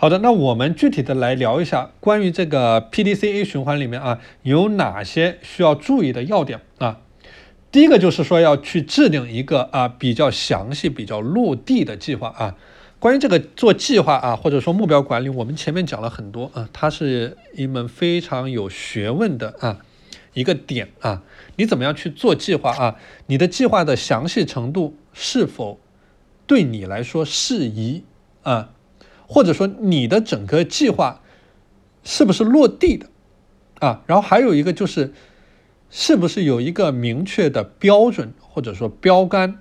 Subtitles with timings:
[0.00, 7.00] 好的，那我们具体的来聊一下关于这个 PDCA 循环里面啊有哪些需要注意的要点啊。
[7.70, 12.56] 第一个就是说要去制定一个啊比较详细、比较落地的计划啊。
[12.98, 19.80] 关于这个做计划啊，或者说目标管理，我们前面讲了很多啊，它是一门非常有学问的啊
[20.32, 21.22] 一个点啊。
[21.56, 22.96] 你怎么样去做计划啊？
[23.26, 25.78] 你的计划的详细程度是否
[26.46, 28.04] 对你来说适宜
[28.44, 28.70] 啊？
[29.32, 31.22] 或者说你的整个计划
[32.02, 33.06] 是不是落地的
[33.78, 34.02] 啊？
[34.08, 35.14] 然后还有一个就是，
[35.88, 39.60] 是不是有一个明确的标准或者说标杆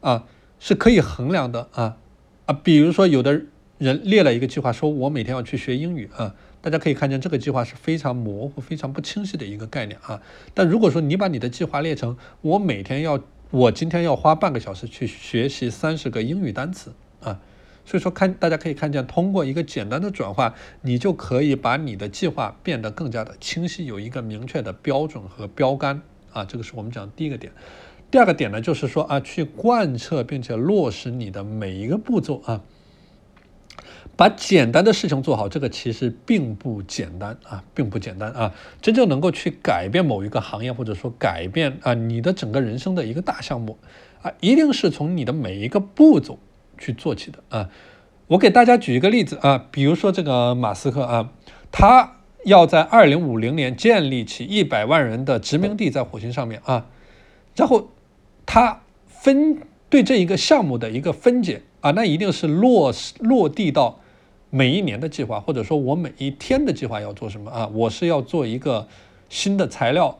[0.00, 0.24] 啊，
[0.58, 1.98] 是可以衡量的啊
[2.46, 2.54] 啊？
[2.54, 3.42] 比如说有的
[3.76, 10.22] 人列了一个计划，说我每天要去学英语啊，大家可以看见这个计划是非常模糊、非常不清晰的一个概念啊。
[10.54, 17.38] 但如果说你把你的计划列成我每天要，我今天要花半个小时去学习三十个英语单词啊。
[17.86, 26.00] 所以说，看大家可以看见，通过一个简单的转化，你就可以把你的计划变得更加的清晰，有一个明确的标准和标杆
[26.32, 26.44] 啊。
[26.44, 27.52] 这个是我们讲第一个点。
[28.10, 32.62] 第二个点呢，就是说啊，去贯彻并且落实你的每一个步骤啊，
[34.16, 38.54] 把简单的事情做好，这个其实并不简单啊，并不简单啊。
[38.80, 43.78] 真正能够去改变某一个行业，或者说改变啊你的整个人生的一个大项目
[44.22, 46.38] 啊，一定是从你的每一个步骤。
[46.78, 47.70] 去做起的啊，
[48.26, 51.30] 我给大家举一个例子啊，比如说这个马斯克啊，
[51.70, 56.86] 他要在二零五零年建立起一百万人的殖民地在火星上面啊，
[57.56, 57.88] 然后
[58.46, 64.00] 他分对这一个项目的一个分解啊，那一定是落落地到
[64.50, 67.66] 每一年的计划，或者说我每一天的计划要做什么啊？
[67.72, 68.88] 我是要做一个
[69.28, 70.18] 新的材料，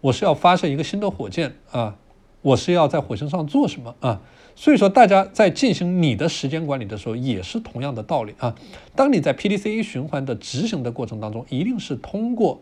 [0.00, 1.96] 我是要发射一个新的火箭啊，
[2.42, 4.20] 我是要在火星上做什么啊？
[4.54, 8.56] 所以说，大家在进行你的时间管理的时候，也是同样的道理啊。
[8.96, 12.60] 当你在 PDCA 循环的执行的过程当中，一定是通过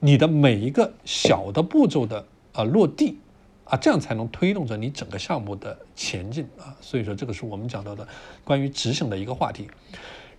[0.00, 3.18] 你的每一个小的步骤的啊落地
[3.64, 6.74] 啊，这样才能推动着你整个项目的前进啊。
[6.80, 8.06] 所以说，这个是我们讲到的
[8.42, 9.68] 关于执行的一个话题。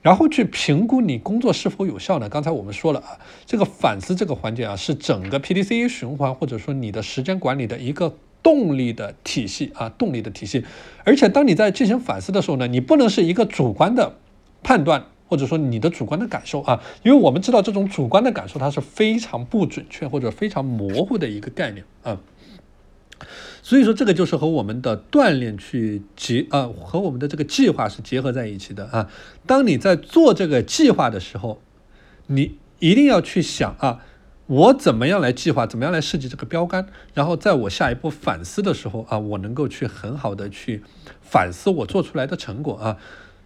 [0.01, 2.27] 然后去评估你工作是否有效呢？
[2.27, 8.15] 刚才我们说了啊，这个反思这个环节啊，是整个 PDCA 循环或者说你的时间管理的一个。
[8.41, 10.63] 动力的体系啊，动力的体系。
[11.03, 14.15] 而且，当你在进行反思的时候呢，你不能是一个主观的
[14.63, 22.19] 判断，或者说你的主观的感受啊，因为我们知道这种主观的感受它是非常不准确或者非常模糊的一个概念啊。
[23.61, 29.09] 所以说，这个就是和我们的锻炼去结啊，和我们的这个计划是结合在一起的啊。
[29.45, 31.61] 当你在做这个计划的时候，
[32.27, 34.05] 你一定要去想啊。
[34.49, 35.67] 我怎么样来计划？
[35.67, 36.87] 怎么样来设计这个标杆？
[37.13, 40.81] 然后在我下一步反思的时候啊，我能够去很好的去
[41.21, 42.97] 反思我做出来的成果啊。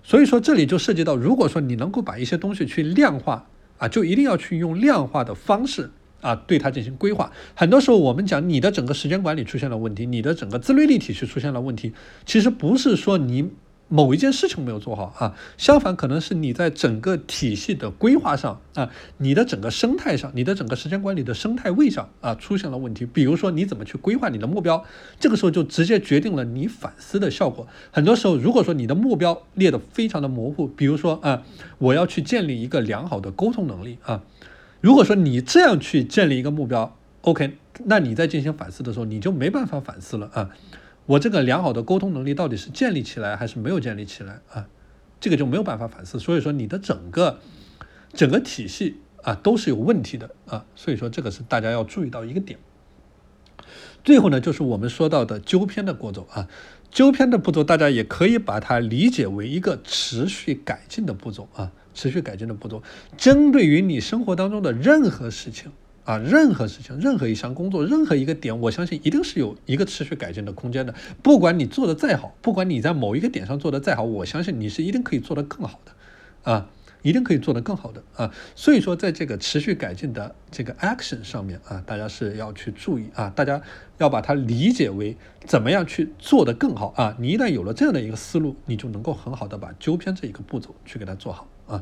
[0.01, 3.49] 所以说这里就涉及到，如果说你能够把一些东西去量化
[3.79, 5.91] 啊，就一定要去用量化的方式
[6.21, 7.33] 啊，对它进行规划。
[7.53, 11.91] 很多时候我们讲你的整个时间管理出现了问题，你的整个自律力体系出现了问题，
[12.25, 13.51] 其实不是说你。
[13.93, 18.89] 某一件事情没有做好啊，相反可能是你在整个体系的规划上啊，
[19.19, 23.05] 你的整个生态上，你的整个时间管理的生态位上啊出现了问题。
[23.05, 24.83] 比如说你怎么去规划你的目标，
[25.19, 27.67] 这个时候就直接决定了你反思的效果。
[27.91, 31.43] 很多时候，如果说你的目标列得非常的模糊，比如说啊，
[31.77, 34.23] 我要去建立一个良好的沟通能力啊，
[34.81, 40.49] 如果说你这样去建立一个目标，OK，那你在进行反思的时候，你就没办法反思了啊。
[41.05, 44.67] 我这个良好的沟通能力到底是建立起来还是没有建立起来啊？
[45.19, 46.19] 这个就没有办法反思。
[46.19, 47.39] 所以说你的整个
[48.13, 50.65] 整个体系啊都是有问题的啊。
[50.75, 52.57] 所以说这个是大家要注意到一个点。
[54.03, 56.47] 最后呢，就是我们说到的纠偏的步骤啊，
[56.91, 62.83] 纠偏的步骤大家也可以把它理解为一个持续改进的步骤啊，持续改进的步骤，
[63.17, 65.71] 针对于你生活当中的任何事情。
[66.05, 70.93] 啊，任何事情，任何一项工作，任何一个点，我相信一定是有一个持续改进的空间的。
[71.21, 76.69] 不管你做的再好，不管你在某一个点上做的再好，我相信你是一定可以做得更好的，啊，
[77.03, 78.33] 一定可以做得更好的啊。
[78.53, 83.61] 所以说，在这个持续改进的这个 action 上面啊，大家是要去注意啊，大家
[83.97, 85.15] 要把它理解为
[85.45, 87.15] 怎么样去做得更好啊。
[87.17, 91.81] 你一旦有了这样的一个思路，你就能够很好的把纠偏这一个步骤去给它做好啊。